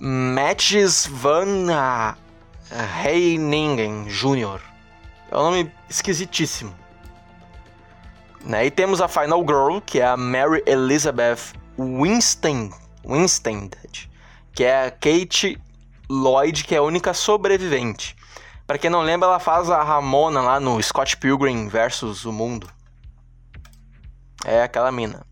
Matches 0.00 1.06
Van 1.06 1.68
Heiningen 3.04 4.06
Jr. 4.06 4.60
É 5.30 5.36
um 5.36 5.42
nome 5.42 5.72
esquisitíssimo. 5.88 6.74
Né? 8.44 8.66
E 8.66 8.70
temos 8.70 9.00
a 9.00 9.08
Final 9.08 9.40
Girl, 9.40 9.78
que 9.84 10.00
é 10.00 10.06
a 10.06 10.16
Mary 10.16 10.62
Elizabeth 10.66 11.52
Winstead, 11.78 12.70
que 14.52 14.64
é 14.64 14.86
a 14.86 14.90
Kate 14.90 15.60
Lloyd, 16.10 16.64
que 16.64 16.74
é 16.74 16.78
a 16.78 16.82
única 16.82 17.14
sobrevivente. 17.14 18.16
Pra 18.66 18.78
quem 18.78 18.90
não 18.90 19.02
lembra, 19.02 19.28
ela 19.28 19.38
faz 19.38 19.70
a 19.70 19.82
Ramona 19.82 20.40
lá 20.40 20.58
no 20.58 20.82
Scott 20.82 21.16
Pilgrim 21.16 21.68
versus 21.68 22.24
o 22.24 22.32
Mundo. 22.32 22.68
É 24.44 24.62
aquela 24.62 24.90
mina. 24.90 25.24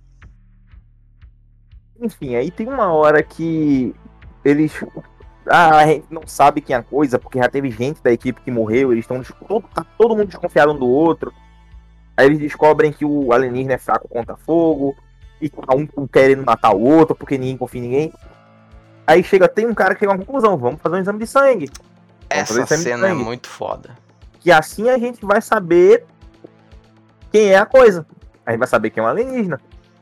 Enfim, 2.00 2.34
aí 2.34 2.50
tem 2.50 2.66
uma 2.66 2.92
hora 2.92 3.22
que 3.22 3.94
eles. 4.44 4.72
Ah, 5.46 5.78
a 5.78 5.86
gente 5.86 6.06
não 6.10 6.22
sabe 6.26 6.60
quem 6.60 6.74
é 6.74 6.78
a 6.78 6.82
coisa, 6.82 7.18
porque 7.18 7.38
já 7.38 7.48
teve 7.48 7.70
gente 7.70 8.02
da 8.02 8.12
equipe 8.12 8.40
que 8.40 8.50
morreu, 8.50 8.92
eles 8.92 9.04
estão. 9.04 9.22
Todo, 9.46 9.66
tá 9.74 9.84
todo 9.98 10.16
mundo 10.16 10.28
desconfiado 10.28 10.72
um 10.72 10.78
do 10.78 10.88
outro. 10.88 11.32
Aí 12.16 12.26
eles 12.26 12.38
descobrem 12.38 12.92
que 12.92 13.04
o 13.04 13.32
alienígena 13.32 13.74
é 13.74 13.78
fraco 13.78 14.08
contra 14.08 14.36
fogo, 14.36 14.94
e 15.40 15.48
tá 15.48 15.74
um 15.74 16.06
querendo 16.06 16.44
matar 16.44 16.74
o 16.74 16.80
outro, 16.80 17.14
porque 17.14 17.38
ninguém 17.38 17.56
confia 17.56 17.80
em 17.80 17.84
ninguém. 17.84 18.12
Aí 19.06 19.24
chega, 19.24 19.48
tem 19.48 19.66
um 19.66 19.74
cara 19.74 19.94
que 19.94 20.00
chega 20.00 20.12
a 20.12 20.14
uma 20.14 20.24
conclusão, 20.24 20.56
vamos 20.56 20.80
fazer 20.80 20.96
um 20.96 21.00
exame 21.00 21.18
de 21.18 21.26
sangue. 21.26 21.70
Essa 22.28 22.66
cena 22.66 23.08
é 23.08 23.14
muito 23.14 23.48
foda. 23.48 23.96
Que 24.38 24.52
assim 24.52 24.88
a 24.88 24.98
gente 24.98 25.24
vai 25.24 25.40
saber 25.40 26.04
quem 27.32 27.48
é 27.48 27.58
a 27.58 27.66
coisa. 27.66 28.06
A 28.44 28.52
gente 28.52 28.58
vai 28.58 28.68
saber 28.68 28.90
quem 28.90 29.02
é 29.02 29.06
um 29.06 29.08
alienígena. 29.08 29.60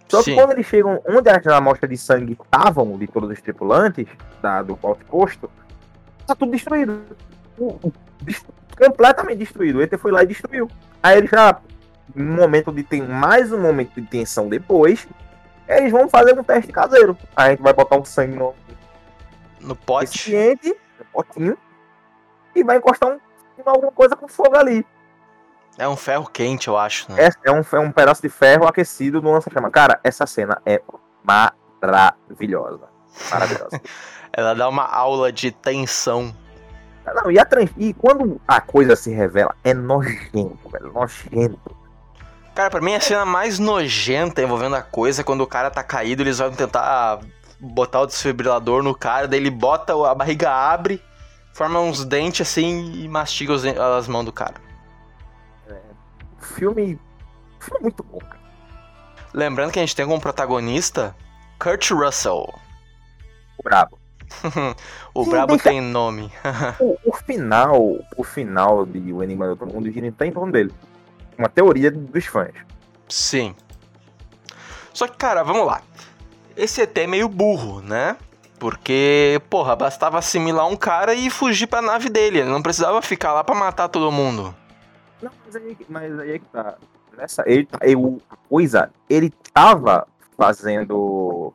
Só 0.08 0.18
que 0.18 0.24
Sim. 0.24 0.34
quando 0.36 0.52
eles 0.52 0.66
chegam 0.66 1.02
onde 1.06 1.28
as 1.28 1.46
amostras 1.46 1.90
de 1.90 1.96
sangue 1.96 2.32
estavam, 2.32 2.96
de 2.98 3.06
todos 3.06 3.30
os 3.30 3.40
tripulantes 3.42 4.06
da, 4.40 4.62
do 4.62 4.78
outposto, 4.82 5.50
tá 6.26 6.34
tudo 6.34 6.52
destruído. 6.52 7.02
O- 7.58 7.74
o- 7.82 7.92
des- 8.22 8.44
completamente 8.78 9.38
destruído. 9.38 9.78
O 9.78 9.82
ET 9.82 9.92
foi 9.98 10.10
lá 10.12 10.22
e 10.22 10.26
destruiu. 10.26 10.68
Aí 11.02 11.18
eles 11.18 11.30
já, 11.30 11.60
um 12.16 12.24
momento 12.36 12.72
de 12.72 12.82
tem 12.82 13.02
mais 13.02 13.52
um 13.52 13.60
momento 13.60 14.00
de 14.00 14.06
tensão 14.06 14.48
depois, 14.48 15.06
eles 15.68 15.92
vão 15.92 16.08
fazer 16.08 16.38
um 16.38 16.42
teste 16.42 16.72
caseiro. 16.72 17.16
A 17.36 17.50
gente 17.50 17.60
vai 17.62 17.72
botar 17.74 17.96
um 17.96 18.04
sangue 18.04 18.36
no 18.36 18.54
No 19.60 19.76
pote. 19.76 20.32
no 20.98 21.04
potinho 21.12 21.58
e 22.54 22.64
vai 22.64 22.78
encostar 22.78 23.10
um, 23.10 23.18
alguma 23.66 23.92
coisa 23.92 24.16
com 24.16 24.26
fogo 24.28 24.56
ali. 24.56 24.86
É 25.78 25.88
um 25.88 25.96
ferro 25.96 26.28
quente, 26.28 26.66
eu 26.66 26.76
acho, 26.76 27.10
né? 27.12 27.26
É, 27.26 27.50
é, 27.50 27.52
um, 27.52 27.62
é 27.72 27.78
um 27.78 27.92
pedaço 27.92 28.20
de 28.20 28.28
ferro 28.28 28.66
aquecido 28.66 29.22
no 29.22 29.30
lança-chama. 29.30 29.70
Cara, 29.70 30.00
essa 30.02 30.26
cena 30.26 30.60
é 30.66 30.82
maravilhosa. 31.22 32.88
Maravilhosa. 33.30 33.80
Ela 34.32 34.54
dá 34.54 34.68
uma 34.68 34.84
aula 34.84 35.32
de 35.32 35.52
tensão. 35.52 36.34
Não, 37.14 37.30
e, 37.30 37.38
a, 37.38 37.46
e 37.76 37.94
quando 37.94 38.40
a 38.46 38.60
coisa 38.60 38.96
se 38.96 39.10
revela, 39.10 39.54
é 39.62 39.72
nojento, 39.72 40.68
velho. 40.68 40.92
Nojento. 40.92 41.76
Cara, 42.54 42.70
pra 42.70 42.80
mim 42.80 42.94
a 42.94 43.00
cena 43.00 43.24
mais 43.24 43.60
nojenta 43.60 44.42
envolvendo 44.42 44.74
a 44.74 44.82
coisa 44.82 45.20
é 45.20 45.24
quando 45.24 45.42
o 45.42 45.46
cara 45.46 45.70
tá 45.70 45.82
caído, 45.82 46.22
eles 46.22 46.38
vão 46.38 46.50
tentar 46.50 47.20
botar 47.60 48.00
o 48.00 48.06
desfibrilador 48.06 48.82
no 48.82 48.94
cara, 48.94 49.28
daí 49.28 49.38
ele 49.38 49.50
bota, 49.50 49.94
a 50.08 50.14
barriga 50.14 50.50
abre, 50.50 51.00
forma 51.54 51.80
uns 51.80 52.04
dentes 52.04 52.46
assim 52.46 52.92
e 53.02 53.08
mastiga 53.08 53.54
as 53.54 54.08
mãos 54.08 54.24
do 54.24 54.32
cara. 54.32 54.67
É, 56.58 56.60
filme, 56.60 56.98
filme 57.60 57.82
muito 57.82 58.02
bom, 58.02 58.18
cara. 58.18 58.40
Lembrando 59.32 59.70
que 59.70 59.78
a 59.78 59.82
gente 59.82 59.94
tem 59.94 60.04
como 60.04 60.20
protagonista 60.20 61.14
Kurt 61.58 61.90
Russell. 61.92 62.52
O 63.56 63.62
brabo. 63.62 63.98
o 65.14 65.24
Sim, 65.24 65.30
brabo 65.30 65.52
deixa... 65.54 65.70
tem 65.70 65.80
nome. 65.80 66.32
o, 66.80 66.96
o, 67.04 67.12
final, 67.12 67.96
o 68.16 68.24
final 68.24 68.84
de 68.84 69.12
O 69.12 69.22
Enigma 69.22 69.46
do 69.46 69.50
Outro 69.52 69.72
Mundo 69.72 69.90
gira 69.90 70.06
em 70.06 70.32
torno 70.32 70.52
dele 70.52 70.72
uma 71.38 71.48
teoria 71.48 71.90
dos 71.90 72.26
fãs. 72.26 72.52
Sim. 73.08 73.54
Só 74.92 75.06
que, 75.06 75.16
cara, 75.16 75.44
vamos 75.44 75.64
lá. 75.64 75.80
Esse 76.56 76.82
ET 76.82 76.98
é 76.98 77.06
meio 77.06 77.28
burro, 77.28 77.80
né? 77.80 78.16
Porque, 78.58 79.40
porra, 79.48 79.76
bastava 79.76 80.18
assimilar 80.18 80.66
um 80.66 80.76
cara 80.76 81.14
e 81.14 81.30
fugir 81.30 81.68
pra 81.68 81.80
nave 81.80 82.08
dele. 82.08 82.40
Ele 82.40 82.50
não 82.50 82.60
precisava 82.60 83.00
ficar 83.00 83.32
lá 83.32 83.44
pra 83.44 83.54
matar 83.54 83.88
todo 83.88 84.10
mundo. 84.10 84.52
Não, 85.22 85.30
mas 85.44 85.56
aí, 85.56 85.76
mas 85.88 86.18
aí 86.18 86.32
é 86.32 86.38
que 86.38 86.46
tá. 86.46 86.76
Nessa, 87.16 87.42
ele, 87.46 87.66
tá, 87.66 87.78
eu, 87.82 88.20
coisa, 88.48 88.90
ele 89.08 89.30
tava 89.52 90.06
fazendo. 90.36 91.52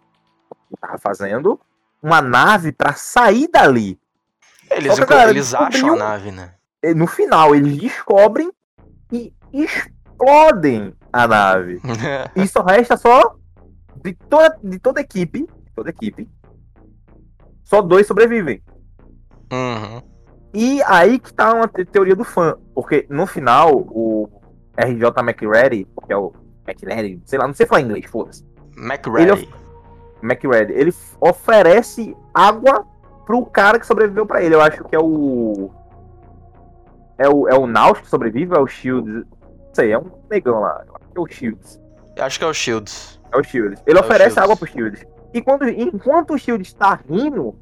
Tava 0.82 0.98
fazendo 0.98 1.60
uma 2.02 2.22
nave 2.22 2.72
pra 2.72 2.94
sair 2.94 3.48
dali. 3.48 3.98
Eles, 4.70 5.00
que, 5.00 5.14
eles 5.14 5.54
acham 5.54 5.94
a 5.94 5.96
nave, 5.96 6.32
né? 6.32 6.56
No 6.96 7.08
final, 7.08 7.56
eles 7.56 7.78
descobrem 7.78 8.52
e 9.12 9.34
explodem 9.54 10.94
a 11.14 11.28
nave. 11.28 11.80
e 12.36 12.48
só 12.48 12.62
resta 12.64 12.98
só 12.98 13.36
de 14.04 14.14
toda, 14.14 14.60
de 14.62 14.80
toda 14.80 15.00
a 15.00 15.04
equipe, 15.04 15.48
toda 15.74 15.90
a 15.90 15.92
equipe, 15.92 16.30
só 17.64 17.82
dois 17.82 18.06
sobrevivem. 18.06 18.62
Uhum. 19.52 20.13
E 20.54 20.82
aí 20.84 21.18
que 21.18 21.34
tá 21.34 21.54
uma 21.54 21.68
teoria 21.68 22.16
do 22.16 22.24
fã, 22.24 22.56
porque 22.76 23.08
no 23.10 23.26
final 23.26 23.76
o 23.76 24.30
RJ 24.78 25.10
McReady, 25.20 25.88
que 26.06 26.14
é 26.14 26.18
o 26.18 26.32
McReady, 26.68 27.22
sei 27.26 27.40
lá, 27.40 27.48
não 27.48 27.54
sei 27.54 27.66
falar 27.66 27.82
inglês, 27.82 28.06
foda-se. 28.06 28.46
McReady. 28.78 29.32
Ele, 29.32 29.50
McReady, 30.22 30.74
ele 30.74 30.94
oferece 31.20 32.16
água 32.34 32.86
pro 33.26 33.46
cara 33.46 33.80
que 33.80 33.88
sobreviveu 33.88 34.26
para 34.26 34.44
ele. 34.44 34.56
Eu 34.56 34.62
acho 34.62 34.84
que 34.84 34.96
é 34.96 35.00
o 35.00 35.72
é 37.18 37.30
o, 37.30 37.48
é 37.48 37.56
o 37.56 37.68
Naus 37.68 38.00
que 38.00 38.10
sobrevive 38.10 38.56
é 38.56 38.60
o 38.60 38.68
Shields? 38.68 39.14
Não 39.14 39.74
sei, 39.74 39.92
é 39.92 39.98
um 39.98 40.12
negão 40.30 40.60
lá. 40.60 40.84
É 41.16 41.20
o 41.20 41.28
Shields. 41.28 41.82
Acho 42.20 42.40
que 42.40 42.46
é 42.46 42.48
o 42.48 42.54
Shields. 42.54 43.20
É 43.32 43.38
o 43.38 43.44
Shields. 43.44 43.82
Ele 43.86 43.98
é 43.98 44.02
oferece 44.02 44.36
Shields. 44.36 44.44
água 44.44 44.58
pro 44.58 44.68
Shields. 44.68 45.06
E 45.34 45.42
quando, 45.42 45.68
enquanto 45.68 46.34
o 46.34 46.38
Shields 46.38 46.74
tá 46.74 47.00
rindo, 47.10 47.56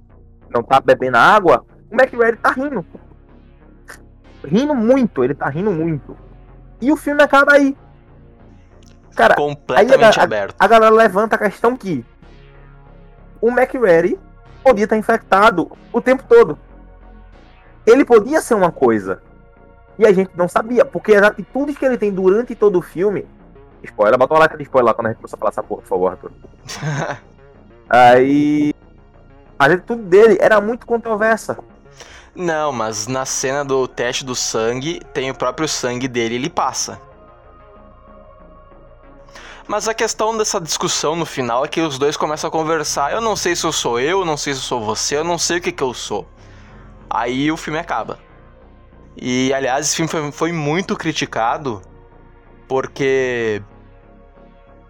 não 0.49 0.61
tá 0.61 0.81
bebendo 0.81 1.17
água, 1.17 1.65
o 1.91 1.95
McReady 1.95 2.37
tá 2.37 2.51
rindo. 2.51 2.85
Rindo 4.43 4.73
muito, 4.73 5.23
ele 5.23 5.35
tá 5.35 5.49
rindo 5.49 5.71
muito. 5.71 6.17
E 6.81 6.91
o 6.91 6.95
filme 6.95 7.21
acaba 7.21 7.53
aí. 7.53 7.77
Cara, 9.15 9.35
completamente 9.35 10.19
a, 10.19 10.23
aberto. 10.23 10.55
A, 10.57 10.65
a, 10.65 10.67
galera 10.67 10.95
levanta 10.95 11.35
a 11.35 11.39
questão 11.39 11.75
que 11.75 12.03
o 13.41 13.49
McReady 13.49 14.17
podia 14.63 14.85
estar 14.85 14.97
infectado 14.97 15.71
o 15.91 16.01
tempo 16.01 16.23
todo. 16.27 16.57
Ele 17.85 18.05
podia 18.05 18.41
ser 18.41 18.53
uma 18.53 18.71
coisa. 18.71 19.21
E 19.99 20.05
a 20.05 20.13
gente 20.13 20.31
não 20.35 20.47
sabia, 20.47 20.85
porque 20.85 21.13
as 21.13 21.23
atitudes 21.23 21.77
que 21.77 21.85
ele 21.85 21.97
tem 21.97 22.11
durante 22.11 22.55
todo 22.55 22.79
o 22.79 22.81
filme. 22.81 23.27
Spoiler, 23.83 24.17
bota 24.17 24.33
uma 24.33 24.39
like 24.41 24.57
de 24.57 24.63
spoiler 24.63 24.87
lá 24.87 24.93
quando 24.93 25.07
a 25.07 25.09
gente 25.09 25.17
começar 25.17 25.35
a 25.35 25.39
falar 25.39 25.49
essa 25.49 25.63
porra, 25.63 25.81
por 25.81 25.87
favor, 25.87 26.11
Arthur. 26.11 26.31
Aí. 27.89 28.73
A 29.59 29.65
atitude 29.65 30.03
dele 30.03 30.37
era 30.39 30.61
muito 30.61 30.87
controversa. 30.87 31.57
Não, 32.33 32.71
mas 32.71 33.07
na 33.07 33.25
cena 33.25 33.63
do 33.65 33.87
teste 33.87 34.23
do 34.23 34.35
sangue, 34.35 35.01
tem 35.13 35.29
o 35.29 35.35
próprio 35.35 35.67
sangue 35.67 36.07
dele, 36.07 36.35
ele 36.35 36.49
passa. 36.49 36.99
Mas 39.67 39.87
a 39.87 39.93
questão 39.93 40.37
dessa 40.37 40.59
discussão 40.59 41.15
no 41.15 41.25
final 41.25 41.63
é 41.63 41.67
que 41.67 41.81
os 41.81 41.97
dois 41.97 42.17
começam 42.17 42.47
a 42.47 42.51
conversar. 42.51 43.11
Eu 43.11 43.21
não 43.21 43.35
sei 43.35 43.55
se 43.55 43.65
eu 43.65 43.71
sou 43.71 43.99
eu, 43.99 44.25
não 44.25 44.35
sei 44.35 44.53
se 44.53 44.59
eu 44.59 44.63
sou 44.63 44.81
você, 44.81 45.17
eu 45.17 45.23
não 45.23 45.37
sei 45.37 45.57
o 45.57 45.61
que, 45.61 45.71
que 45.71 45.83
eu 45.83 45.93
sou. 45.93 46.27
Aí 47.09 47.51
o 47.51 47.57
filme 47.57 47.79
acaba. 47.79 48.19
E 49.15 49.53
aliás, 49.53 49.87
esse 49.87 49.95
filme 49.95 50.09
foi, 50.09 50.31
foi 50.31 50.51
muito 50.51 50.95
criticado 50.95 51.81
porque. 52.67 53.61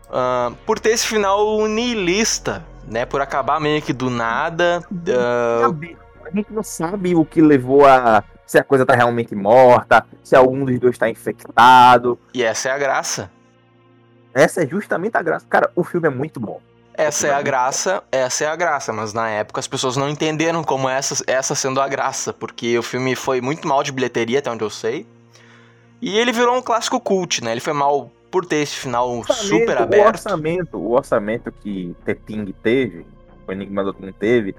Uh, 0.07 0.55
por 0.65 0.79
ter 0.79 0.89
esse 0.89 1.07
final 1.07 1.67
nihilista, 1.67 2.65
né? 2.85 3.05
Por 3.05 3.21
acabar 3.21 3.59
meio 3.59 3.81
que 3.81 3.93
do 3.93 4.09
nada. 4.09 4.83
Uh... 4.91 6.00
A 6.31 6.35
gente 6.35 6.53
não 6.53 6.63
sabe 6.63 7.15
o 7.15 7.25
que 7.25 7.41
levou 7.41 7.85
a. 7.85 8.23
Se 8.45 8.57
a 8.57 8.63
coisa 8.63 8.85
tá 8.85 8.93
realmente 8.93 9.33
morta, 9.33 10.05
se 10.23 10.35
algum 10.35 10.65
dos 10.65 10.77
dois 10.79 10.97
tá 10.97 11.09
infectado. 11.09 12.19
E 12.33 12.43
essa 12.43 12.69
é 12.69 12.71
a 12.73 12.77
graça. 12.77 13.31
Essa 14.33 14.63
é 14.63 14.67
justamente 14.67 15.15
a 15.15 15.21
graça. 15.21 15.45
Cara, 15.49 15.71
o 15.75 15.83
filme 15.83 16.07
é 16.07 16.11
muito 16.11 16.39
bom. 16.39 16.59
Essa 16.93 17.27
é 17.27 17.33
a 17.33 17.41
graça, 17.41 18.03
essa 18.11 18.43
é 18.43 18.47
a 18.47 18.55
graça, 18.55 18.91
mas 18.91 19.13
na 19.13 19.29
época 19.29 19.59
as 19.59 19.67
pessoas 19.67 19.95
não 19.95 20.09
entenderam 20.09 20.63
como 20.63 20.89
essa, 20.89 21.23
essa 21.25 21.55
sendo 21.55 21.79
a 21.79 21.87
graça, 21.87 22.33
porque 22.33 22.77
o 22.77 22.83
filme 22.83 23.15
foi 23.15 23.39
muito 23.39 23.67
mal 23.67 23.81
de 23.81 23.91
bilheteria, 23.91 24.39
até 24.39 24.51
onde 24.51 24.63
eu 24.63 24.69
sei. 24.69 25.07
E 26.01 26.17
ele 26.17 26.31
virou 26.31 26.55
um 26.55 26.61
clássico 26.61 26.99
cult, 26.99 27.43
né? 27.43 27.51
Ele 27.51 27.61
foi 27.61 27.73
mal 27.73 28.11
por 28.29 28.45
ter 28.45 28.57
esse 28.57 28.75
final 28.75 29.09
orçamento, 29.09 29.45
super 29.45 29.77
aberto. 29.77 30.05
O 30.05 30.07
orçamento, 30.07 30.77
o 30.77 30.91
orçamento 30.91 31.51
que 31.51 31.95
The 32.05 32.13
Thing 32.13 32.53
teve, 32.61 33.05
o 33.47 33.51
Enigma 33.51 33.83
do 33.83 33.93
Thing 33.93 34.11
teve, 34.11 34.55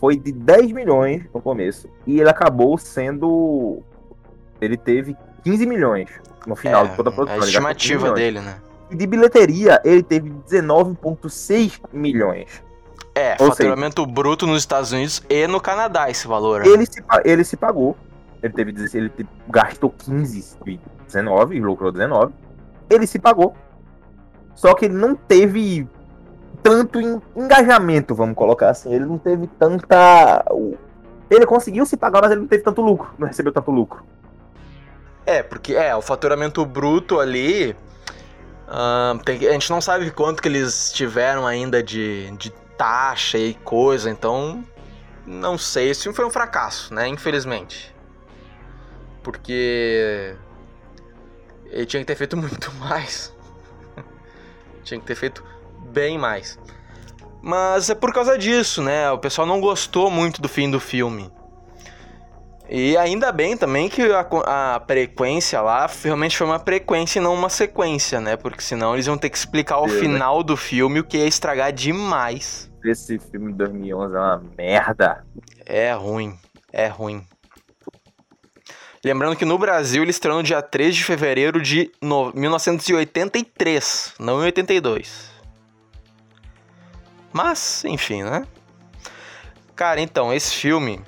foi 0.00 0.16
de 0.16 0.32
10 0.32 0.72
milhões 0.72 1.22
no 1.32 1.42
começo. 1.42 1.88
E 2.06 2.18
ele 2.18 2.28
acabou 2.28 2.78
sendo. 2.78 3.82
Ele 4.60 4.76
teve 4.76 5.14
15 5.44 5.66
milhões 5.66 6.08
no 6.46 6.56
final 6.56 6.86
é, 6.86 6.88
de 6.88 6.96
toda 6.96 7.10
a 7.10 7.12
produção. 7.12 7.42
A 7.42 7.44
estimativa 7.44 8.12
dele, 8.12 8.40
né? 8.40 8.58
E 8.90 8.96
de 8.96 9.06
bilheteria, 9.06 9.80
ele 9.84 10.02
teve 10.02 10.30
19,6 10.48 11.80
milhões. 11.92 12.64
É, 13.14 13.36
Ou 13.38 13.48
faturamento 13.48 14.02
seja, 14.02 14.14
bruto 14.14 14.46
nos 14.46 14.58
Estados 14.58 14.92
Unidos 14.92 15.22
e 15.28 15.46
no 15.46 15.60
Canadá 15.60 16.08
esse 16.08 16.26
valor. 16.26 16.60
Né? 16.60 16.68
Ele, 16.68 16.86
se, 16.86 17.02
ele 17.24 17.44
se 17.44 17.56
pagou. 17.56 17.96
Ele 18.42 18.52
teve 18.52 18.74
ele 18.94 19.12
gastou 19.48 19.90
15 19.90 20.56
de 20.64 20.80
19 21.06 21.56
e 21.56 21.60
lucrou 21.60 21.92
19. 21.92 22.32
Ele 22.88 23.06
se 23.06 23.18
pagou. 23.18 23.54
Só 24.54 24.74
que 24.74 24.86
ele 24.86 24.94
não 24.94 25.14
teve 25.14 25.86
tanto 26.62 27.00
engajamento, 27.36 28.14
vamos 28.14 28.36
colocar 28.36 28.70
assim. 28.70 28.92
Ele 28.92 29.04
não 29.04 29.18
teve 29.18 29.46
tanta. 29.46 30.44
Ele 31.30 31.46
conseguiu 31.46 31.86
se 31.86 31.96
pagar, 31.96 32.22
mas 32.22 32.32
ele 32.32 32.40
não 32.40 32.48
teve 32.48 32.62
tanto 32.62 32.82
lucro. 32.82 33.10
Não 33.18 33.26
recebeu 33.26 33.52
tanto 33.52 33.70
lucro. 33.70 34.04
É, 35.24 35.42
porque 35.42 35.74
é, 35.74 35.94
o 35.94 36.02
faturamento 36.02 36.64
bruto 36.64 37.20
ali 37.20 37.76
tem, 39.24 39.48
a 39.48 39.52
gente 39.52 39.70
não 39.70 39.80
sabe 39.80 40.10
quanto 40.10 40.40
que 40.40 40.48
eles 40.48 40.92
tiveram 40.92 41.46
ainda 41.46 41.82
de, 41.82 42.30
de 42.36 42.50
taxa 42.76 43.36
e 43.36 43.54
coisa, 43.54 44.08
então 44.08 44.64
não 45.26 45.58
sei. 45.58 45.90
Esse 45.90 46.04
filme 46.04 46.16
foi 46.16 46.24
um 46.24 46.30
fracasso, 46.30 46.94
né? 46.94 47.08
Infelizmente. 47.08 47.94
Porque 49.22 50.34
ele 51.66 51.86
tinha 51.86 52.00
que 52.00 52.06
ter 52.06 52.14
feito 52.14 52.36
muito 52.38 52.72
mais. 52.74 53.34
tinha 54.84 55.00
que 55.00 55.06
ter 55.06 55.14
feito 55.14 55.44
bem 55.90 56.18
mais. 56.18 56.58
Mas 57.42 57.88
é 57.90 57.94
por 57.94 58.12
causa 58.12 58.36
disso, 58.38 58.82
né? 58.82 59.10
O 59.10 59.18
pessoal 59.18 59.46
não 59.46 59.60
gostou 59.60 60.10
muito 60.10 60.42
do 60.42 60.48
fim 60.48 60.70
do 60.70 60.78
filme. 60.78 61.30
E 62.72 62.96
ainda 62.96 63.32
bem 63.32 63.56
também 63.56 63.88
que 63.88 64.00
a, 64.12 64.26
a 64.46 64.80
frequência 64.86 65.60
lá 65.60 65.90
realmente 66.04 66.36
foi 66.36 66.46
uma 66.46 66.60
frequência 66.60 67.18
e 67.18 67.22
não 67.22 67.34
uma 67.34 67.48
sequência, 67.48 68.20
né? 68.20 68.36
Porque 68.36 68.62
senão 68.62 68.94
eles 68.94 69.08
iam 69.08 69.18
ter 69.18 69.28
que 69.28 69.36
explicar 69.36 69.76
ao 69.76 69.88
final 69.88 70.42
do 70.44 70.56
filme 70.56 71.00
o 71.00 71.04
que 71.04 71.18
ia 71.18 71.26
estragar 71.26 71.72
demais. 71.72 72.70
Esse 72.84 73.18
filme 73.18 73.50
de 73.50 73.58
2011 73.58 74.14
é 74.14 74.18
uma 74.18 74.42
merda. 74.56 75.24
É 75.66 75.92
ruim, 75.92 76.38
é 76.72 76.86
ruim. 76.86 77.26
Lembrando 79.04 79.34
que 79.34 79.44
no 79.44 79.58
Brasil 79.58 80.02
ele 80.02 80.10
estreou 80.10 80.36
no 80.36 80.42
dia 80.42 80.62
3 80.62 80.94
de 80.94 81.02
fevereiro 81.02 81.60
de 81.60 81.90
no... 82.00 82.32
1983, 82.34 84.14
não 84.20 84.42
em 84.42 84.44
82. 84.44 85.29
Mas, 87.32 87.84
enfim, 87.84 88.22
né? 88.22 88.46
Cara, 89.76 90.00
então, 90.00 90.32
esse 90.32 90.54
filme 90.54 91.00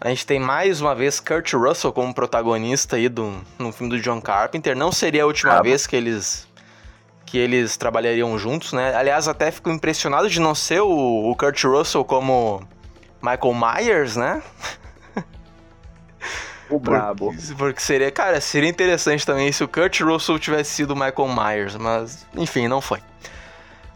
A 0.00 0.08
gente 0.08 0.26
tem 0.26 0.38
mais 0.40 0.80
uma 0.80 0.94
vez 0.94 1.20
Kurt 1.20 1.52
Russell 1.52 1.92
como 1.92 2.14
protagonista 2.14 2.96
aí 2.96 3.08
do, 3.08 3.38
no 3.58 3.70
filme 3.70 3.94
do 3.96 4.00
John 4.02 4.20
Carpenter. 4.20 4.74
Não 4.74 4.90
seria 4.90 5.24
a 5.24 5.26
última 5.26 5.58
Ah, 5.58 5.62
vez 5.62 5.86
que 5.86 5.94
eles 5.96 6.48
que 7.26 7.38
eles 7.38 7.76
trabalhariam 7.76 8.36
juntos, 8.38 8.72
né? 8.72 8.92
Aliás, 8.94 9.28
até 9.28 9.52
fico 9.52 9.70
impressionado 9.70 10.28
de 10.28 10.40
não 10.40 10.54
ser 10.54 10.80
o, 10.80 11.30
o 11.30 11.36
Kurt 11.36 11.62
Russell 11.64 12.04
como 12.04 12.60
Michael 13.22 13.54
Myers, 13.54 14.16
né? 14.16 14.42
O 16.68 16.78
brabo. 16.78 17.32
Porque, 17.32 17.54
porque 17.54 17.80
seria, 17.80 18.10
cara, 18.10 18.40
seria 18.40 18.68
interessante 18.68 19.26
também 19.26 19.50
se 19.52 19.62
o 19.62 19.68
Kurt 19.68 20.00
Russell 20.00 20.38
tivesse 20.38 20.70
sido 20.72 20.92
o 20.92 20.96
Michael 20.96 21.28
Myers, 21.28 21.74
mas 21.76 22.26
enfim, 22.34 22.68
não 22.68 22.80
foi. 22.80 23.00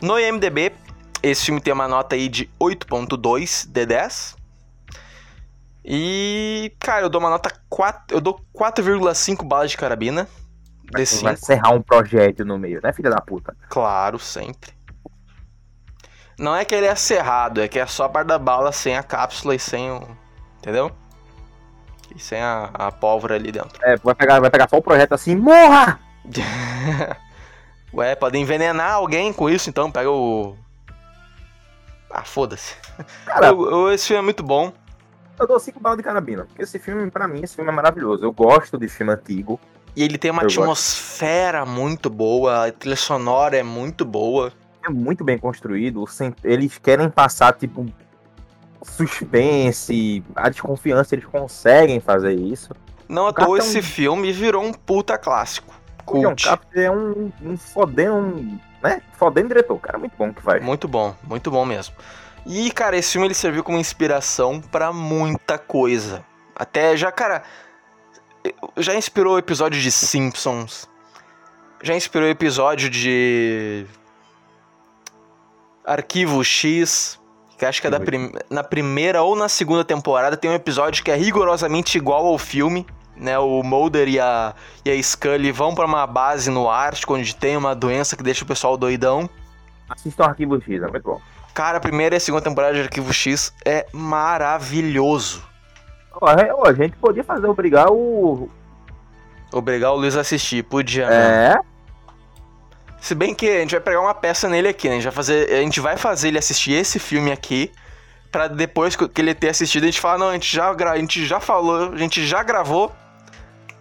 No 0.01 0.19
IMDb, 0.19 0.73
esse 1.31 1.47
filme 1.47 1.61
tem 1.61 1.73
uma 1.73 1.89
nota 1.89 2.15
aí 2.15 2.29
de 2.29 2.51
8.2 2.61 3.67
de 3.67 3.87
10. 3.87 4.37
E, 5.85 6.73
cara, 6.79 7.03
eu 7.03 7.09
dou 7.09 7.21
uma 7.21 7.31
nota 7.31 7.51
4, 7.69 8.17
eu 8.17 8.21
dou 8.21 8.41
4,5 8.55 9.45
balas 9.45 9.71
de 9.71 9.77
carabina. 9.77 10.29
De 10.85 10.93
Vai 10.93 11.07
5. 11.07 11.37
serrar 11.37 11.75
um 11.75 11.81
projétil 11.81 12.45
no 12.45 12.59
meio, 12.59 12.81
né, 12.83 12.93
filha 12.93 13.11
da 13.11 13.21
puta? 13.21 13.57
Claro, 13.69 14.19
sempre. 14.19 14.73
Não 16.39 16.55
é 16.55 16.65
que 16.65 16.75
ele 16.75 16.87
é 16.87 16.95
cerrado, 16.95 17.63
é 17.63 17.69
que 17.69 17.79
é 17.79 17.87
só 17.87 18.05
a 18.05 18.09
parte 18.09 18.29
da 18.29 18.39
bala 18.39 18.71
sem 18.71 18.97
a 18.97 19.03
cápsula 19.03 19.55
e 19.55 19.59
sem 19.59 19.91
o. 19.91 20.07
Entendeu? 20.59 20.91
E 22.15 22.21
sem 22.21 22.41
a, 22.41 22.71
a 22.75 22.93
pólvora 22.93 23.37
ali 23.37 23.51
dentro. 23.51 23.79
É, 23.83 23.97
vai 23.97 24.15
pegar, 24.15 24.41
vai 24.41 24.51
pegar 24.51 24.69
só 24.69 24.77
o 24.77 24.83
projeto 24.83 25.15
assim, 25.15 25.35
morra! 25.35 25.99
Ué, 27.95 28.15
pode 28.15 28.37
envenenar 28.39 28.95
alguém 28.95 29.33
com 29.33 29.49
isso, 29.49 29.71
então 29.71 29.91
pega 29.91 30.11
o. 30.11 30.57
Ah, 32.17 32.23
foda-se. 32.25 32.77
Cara, 33.27 33.49
Eu- 33.49 33.71
eu- 33.71 33.93
Esse 33.93 34.07
filme 34.07 34.21
é 34.21 34.23
muito 34.25 34.43
bom. 34.45 34.73
eu 35.41 35.47
dou 35.49 35.59
cinco 35.59 35.81
balas 35.81 35.99
de 35.99 36.05
carabina. 36.05 36.45
Porque 36.45 36.63
esse 36.63 36.79
filme, 36.79 37.11
pra 37.11 37.27
mim, 37.27 37.41
esse 37.43 37.57
filme 37.57 37.71
é 37.71 37.75
maravilhoso. 37.75 38.25
Eu 38.25 38.33
gosto 38.33 38.79
de 38.79 38.87
filme 38.89 39.13
antigo. 39.13 39.59
E 39.97 40.03
ele 40.03 40.17
tem 40.19 40.31
uma 40.31 40.43
Eu 40.43 40.47
gosto. 40.47 40.61
atmosfera 40.61 41.65
muito 41.67 42.09
boa, 42.11 42.67
a 42.69 42.73
trilha 42.73 42.97
sonora 42.97 43.57
é 43.57 43.63
muito 43.65 44.05
boa. 44.05 44.53
É 44.85 44.89
muito 44.89 45.25
bem 45.25 45.39
construído. 45.39 46.05
Eles 46.45 46.79
querem 46.79 47.09
passar, 47.11 47.53
tipo, 47.55 47.87
suspense, 48.83 50.23
a 50.37 50.49
desconfiança, 50.49 51.15
eles 51.15 51.25
conseguem 51.27 52.01
fazer 52.01 52.35
isso. 52.35 52.73
Não 53.09 53.27
à 53.27 53.33
toa 53.33 53.59
esse 53.59 53.79
um- 53.79 53.83
filme 53.83 54.33
virou 54.33 54.63
um 54.65 54.73
puta 54.73 55.17
clássico. 55.19 55.75
O 56.07 56.15
John 56.21 56.23
Cult. 56.31 56.45
Carpenter 56.45 56.83
é 56.85 56.91
um, 56.91 57.33
um 57.43 57.57
fodendo, 57.57 58.15
um, 58.17 58.59
né? 58.85 59.03
Fodendo 59.15 59.49
diretor. 59.49 59.79
Cara, 59.79 59.99
muito 59.99 60.15
bom 60.17 60.33
que 60.33 60.43
faz. 60.43 60.63
Muito 60.63 60.87
bom, 60.87 61.17
muito 61.25 61.51
bom 61.51 61.65
mesmo. 61.65 61.95
E, 62.47 62.71
cara, 62.71 62.97
esse 62.97 63.13
filme 63.13 63.27
ele 63.27 63.35
serviu 63.35 63.65
como 63.65 63.79
inspiração 63.79 64.61
pra 64.61 64.93
muita 64.93 65.57
coisa. 65.59 66.23
Até 66.55 66.95
já, 66.95 67.11
cara, 67.11 67.43
já 68.77 68.95
inspirou 68.95 69.39
episódio 69.39 69.81
de 69.81 69.91
Simpsons. 69.91 70.89
Já 71.83 71.95
inspirou 71.95 72.29
episódio 72.29 72.91
de 72.91 73.87
Arquivo 75.85 76.45
X, 76.45 77.19
que 77.59 77.65
acho 77.65 77.81
que 77.81 77.87
é 77.87 77.91
da 77.91 78.01
prim... 78.01 78.33
na 78.51 78.63
primeira 78.63 79.23
ou 79.23 79.35
na 79.35 79.49
segunda 79.49 79.85
temporada 79.85 80.37
tem 80.37 80.51
um 80.51 80.55
episódio 80.55 81.03
que 81.03 81.11
é 81.11 81.15
rigorosamente 81.15 81.97
igual 81.97 82.27
ao 82.27 82.39
filme, 82.39 82.87
né? 83.17 83.39
O 83.39 83.63
Mulder 83.63 84.09
e 84.09 84.19
a 84.19 84.55
e 84.85 84.91
a 84.91 85.03
Scully 85.03 85.53
vão 85.53 85.75
pra 85.75 85.87
uma 85.87 86.07
base 86.07 86.51
no 86.51 86.69
Ártico 86.69 87.15
onde 87.15 87.35
tem 87.35 87.57
uma 87.57 87.75
doença 87.75 88.17
que 88.17 88.23
deixa 88.23 88.45
o 88.45 88.47
pessoal 88.47 88.77
doidão. 88.77 89.29
Assistam 89.89 90.25
Arquivo 90.25 90.61
X, 90.61 90.83
é 90.83 90.87
muito 90.89 91.05
bom. 91.05 91.21
Cara, 91.53 91.79
a 91.79 91.81
primeira 91.81 92.17
e 92.17 92.19
a 92.19 92.21
segunda 92.21 92.43
temporada 92.43 92.75
de 92.75 92.81
Arquivo 92.81 93.13
X 93.13 93.55
é 93.65 93.87
maravilhoso. 93.93 95.45
Ó, 96.21 96.31
é, 96.31 96.51
a 96.69 96.73
gente 96.73 96.97
podia 96.97 97.23
fazer 97.23 97.47
obrigar 97.47 97.91
o. 97.91 98.49
Obrigar 99.53 99.93
o 99.93 99.97
Luiz 99.97 100.17
a 100.17 100.21
assistir, 100.21 100.65
podia. 100.65 101.09
né? 101.09 101.53
É. 101.53 101.61
Se 103.01 103.15
bem 103.15 103.35
que 103.35 103.49
a 103.49 103.61
gente 103.61 103.73
vai 103.73 103.81
pegar 103.81 104.01
uma 104.01 104.15
peça 104.15 104.49
nele 104.49 104.69
aqui, 104.69 104.89
né? 104.89 104.95
A 104.95 104.97
gente 104.97 105.05
vai 105.05 105.13
fazer, 105.13 105.53
a 105.53 105.61
gente 105.61 105.81
vai 105.81 105.97
fazer 105.97 106.29
ele 106.29 106.39
assistir 106.39 106.73
esse 106.73 106.99
filme 106.99 107.31
aqui, 107.31 107.71
pra 108.33 108.49
depois 108.49 108.97
que 108.97 109.21
ele 109.21 109.35
ter 109.35 109.51
assistido 109.51 109.85
a 109.85 109.87
gente 109.87 110.01
falar, 110.01 110.19
não, 110.19 110.31
a 110.31 110.33
gente 110.33 110.57
já, 110.57 110.71
a 110.71 110.97
gente 110.97 111.25
já 111.27 111.39
falou, 111.39 111.93
a 111.93 111.97
gente 111.97 112.27
já 112.27 112.43
gravou 112.43 112.91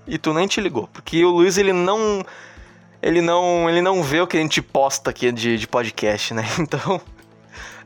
e 0.08 0.18
tu 0.18 0.34
nem 0.34 0.48
te 0.48 0.60
ligou. 0.62 0.88
Porque 0.88 1.24
o 1.24 1.30
Luiz, 1.30 1.58
ele 1.58 1.74
não. 1.74 2.26
Ele 3.02 3.22
não, 3.22 3.70
ele 3.70 3.82
não 3.82 4.02
vê 4.02 4.22
o 4.22 4.28
que 4.28 4.38
a 4.38 4.39
gente 4.39 4.62
posta 4.62 5.10
aqui 5.10 5.30
de, 5.32 5.58
de 5.58 5.68
podcast, 5.68 6.34
né? 6.34 6.44
Então, 6.58 7.02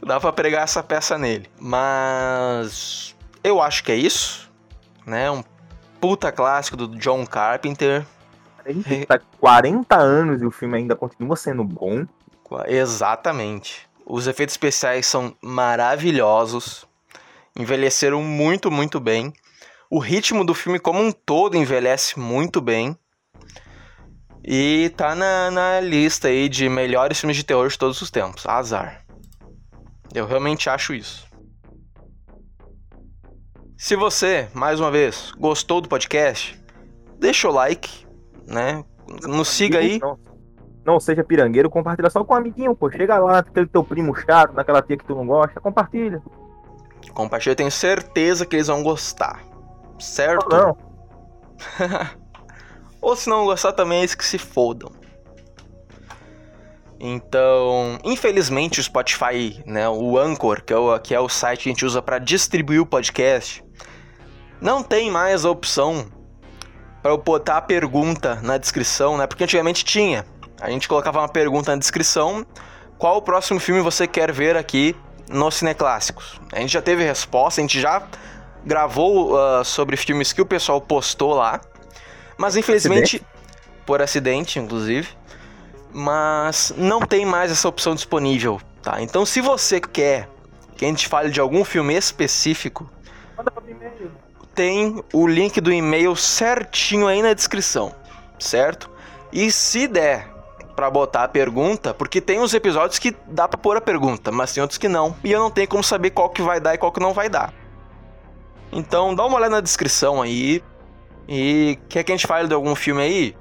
dá 0.06 0.20
pra 0.20 0.32
pregar 0.32 0.64
essa 0.64 0.84
peça 0.84 1.18
nele. 1.18 1.50
Mas 1.60 3.16
eu 3.44 3.62
acho 3.62 3.84
que 3.84 3.92
é 3.92 3.96
isso, 3.96 4.52
né? 5.06 5.32
Um 5.32 5.44
puta 6.00 6.32
clássico 6.32 6.78
do 6.78 6.88
John 6.98 7.26
Carpenter. 7.26 8.06
A 8.64 8.72
gente 8.72 9.06
tá 9.06 9.20
40 9.40 9.96
anos 9.96 10.42
e 10.42 10.46
o 10.46 10.52
filme 10.52 10.78
ainda 10.78 10.96
continua 10.96 11.36
sendo 11.36 11.64
bom. 11.64 12.06
Exatamente. 12.68 13.88
Os 14.06 14.28
efeitos 14.28 14.54
especiais 14.54 15.06
são 15.08 15.36
maravilhosos. 15.42 16.86
Envelheceram 17.56 18.22
muito, 18.22 18.70
muito 18.70 19.00
bem. 19.00 19.34
O 19.90 20.00
ritmo 20.00 20.44
do 20.44 20.54
filme 20.54 20.80
como 20.80 21.02
um 21.02 21.12
todo 21.12 21.56
envelhece 21.56 22.20
muito 22.20 22.60
bem. 22.60 22.98
E 24.44 24.92
tá 24.96 25.16
na, 25.16 25.50
na 25.50 25.80
lista 25.80 26.28
aí 26.28 26.50
de 26.50 26.68
melhores 26.68 27.20
filmes 27.20 27.38
de 27.38 27.44
terror 27.44 27.68
de 27.68 27.78
todos 27.78 28.02
os 28.02 28.12
tempos. 28.12 28.46
Azar. 28.46 29.06
Eu 30.14 30.26
realmente 30.26 30.70
acho 30.70 30.94
isso. 30.94 31.26
Se 33.78 33.96
você, 33.96 34.50
mais 34.54 34.80
uma 34.80 34.90
vez, 34.90 35.32
gostou 35.38 35.80
do 35.80 35.88
podcast, 35.88 36.60
deixa 37.20 37.48
o 37.48 37.52
like, 37.52 38.06
né? 38.46 38.84
Nos 39.24 39.50
siga 39.50 39.80
aí. 39.80 40.00
Não, 40.00 40.18
não 40.86 41.00
seja 41.00 41.24
pirangueiro, 41.24 41.70
compartilha 41.70 42.10
só 42.10 42.24
com 42.24 42.34
um 42.34 42.38
amiguinho, 42.38 42.76
pô. 42.76 42.92
Chega 42.92 43.20
lá, 43.20 43.34
naquele 43.34 43.68
teu 43.68 43.84
primo 43.84 44.16
chato, 44.16 44.54
naquela 44.54 44.82
tia 44.82 44.98
que 44.98 45.06
tu 45.06 45.16
não 45.16 45.28
gosta, 45.28 45.62
compartilha. 45.62 46.22
Compartilha, 47.14 47.52
eu 47.52 47.56
tenho 47.56 47.72
certeza 47.72 48.46
que 48.46 48.56
eles 48.56 48.68
vão 48.68 48.82
gostar. 48.82 49.44
Certo? 50.00 50.50
Não, 50.50 50.60
não. 50.60 50.78
Ou 53.02 53.16
se 53.16 53.30
não 53.30 53.46
gostar 53.46 53.74
também, 53.74 54.00
eles 54.00 54.16
que 54.16 54.26
se 54.26 54.38
fodam. 54.38 54.92
Então, 57.00 58.00
infelizmente 58.04 58.80
o 58.80 58.84
Spotify, 58.84 59.62
né, 59.66 59.88
o 59.88 60.18
Anchor, 60.18 60.64
que 60.64 60.74
é 60.74 60.78
o, 60.78 61.00
que 61.00 61.14
é 61.14 61.20
o 61.20 61.30
site 61.30 61.64
que 61.64 61.70
a 61.70 61.72
gente 61.72 61.86
usa 61.86 62.02
para 62.02 62.18
distribuir 62.18 62.82
o 62.82 62.86
podcast, 62.86 63.64
não 64.60 64.82
tem 64.82 65.12
mais 65.12 65.46
a 65.46 65.52
opção 65.52 66.08
para 67.02 67.12
eu 67.12 67.18
botar 67.18 67.58
a 67.58 67.62
pergunta 67.62 68.40
na 68.42 68.58
descrição, 68.58 69.16
né? 69.18 69.28
Porque 69.28 69.44
antigamente 69.44 69.86
tinha. 69.86 70.26
A 70.60 70.72
gente 70.72 70.88
colocava 70.88 71.20
uma 71.20 71.30
pergunta 71.30 71.72
na 71.72 71.78
descrição, 71.78 72.44
qual 72.98 73.18
o 73.18 73.22
próximo 73.22 73.60
filme 73.60 73.80
você 73.82 74.08
quer 74.08 74.32
ver 74.32 74.58
aqui 74.58 74.96
no 75.30 75.52
Cineclássicos? 75.52 76.42
A 76.52 76.60
gente 76.60 76.74
já 76.74 76.82
teve 76.82 77.04
resposta, 77.04 77.62
a 77.62 77.64
gente 77.64 77.80
já 77.80 78.08
gravou 78.66 79.38
ah, 79.38 79.64
sobre 79.64 79.96
filmes 79.98 80.34
que 80.34 80.42
o 80.42 80.46
pessoal 80.46 80.80
postou 80.82 81.34
lá, 81.34 81.62
mas 82.38 82.56
infelizmente 82.56 83.24
por 83.86 84.02
acidente, 84.02 84.60
inclusive, 84.60 85.08
mas 85.94 86.74
não 86.78 87.00
tem 87.00 87.26
mais 87.26 87.50
essa 87.50 87.68
opção 87.70 87.96
disponível, 87.96 88.62
tá? 88.84 89.02
Então, 89.02 89.26
se 89.26 89.40
você 89.40 89.80
quer 89.80 90.30
que 90.76 90.86
a 90.86 90.88
gente 90.90 91.08
fale 91.08 91.32
de 91.32 91.40
algum 91.40 91.64
filme 91.64 91.96
específico, 91.96 92.88
Manda 93.36 93.50
pra 93.50 93.64
e-mail. 93.68 94.12
tem 94.54 95.04
o 95.14 95.26
link 95.26 95.62
do 95.62 95.72
e-mail 95.72 96.16
certinho 96.16 97.08
aí 97.08 97.22
na 97.22 97.34
descrição, 97.34 97.96
certo? 98.38 98.90
E 99.32 99.50
se 99.52 99.88
der 99.88 100.28
pra 100.76 100.92
botar 100.92 101.24
a 101.24 101.28
pergunta, 101.28 101.94
porque 101.94 102.22
tem 102.22 102.40
uns 102.40 102.54
episódios 102.54 103.00
que 103.00 103.16
dá 103.26 103.48
pra 103.48 103.58
pôr 103.58 103.78
a 103.78 103.82
pergunta, 103.82 104.32
mas 104.32 104.54
tem 104.54 104.62
outros 104.62 104.78
que 104.78 104.88
não, 104.88 105.16
e 105.24 105.32
eu 105.32 105.40
não 105.40 105.50
tenho 105.50 105.68
como 105.68 105.84
saber 105.84 106.12
qual 106.12 106.30
que 106.30 106.42
vai 106.42 106.60
dar 106.60 106.76
e 106.76 106.78
qual 106.78 106.92
que 106.92 107.00
não 107.00 107.14
vai 107.14 107.30
dar. 107.30 107.54
Então, 108.72 109.16
dá 109.16 109.26
uma 109.26 109.38
olhada 109.38 109.56
na 109.56 109.62
descrição 109.62 110.22
aí. 110.22 110.64
E 111.28 111.78
quer 111.90 112.04
que 112.04 112.12
a 112.12 112.16
gente 112.16 112.28
fale 112.28 112.48
de 112.48 112.54
algum 112.54 112.74
filme 112.74 113.02
aí? 113.02 113.36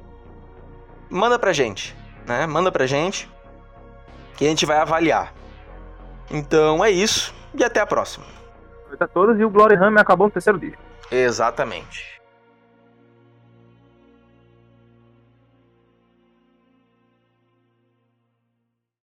Manda 1.08 1.38
pra 1.38 1.52
gente, 1.52 1.96
né? 2.26 2.46
Manda 2.46 2.72
pra 2.72 2.86
gente 2.86 3.30
que 4.36 4.44
a 4.44 4.48
gente 4.48 4.66
vai 4.66 4.78
avaliar. 4.78 5.32
Então 6.30 6.84
é 6.84 6.90
isso 6.90 7.32
e 7.54 7.62
até 7.62 7.80
a 7.80 7.86
próxima. 7.86 8.26
Noite 8.88 9.02
a 9.02 9.08
todos 9.08 9.38
e 9.38 9.44
o 9.44 9.50
Glory 9.50 9.76
Hammer 9.76 10.00
acabou 10.00 10.26
no 10.26 10.32
terceiro 10.32 10.58
disco. 10.58 10.82
Exatamente. 11.10 12.15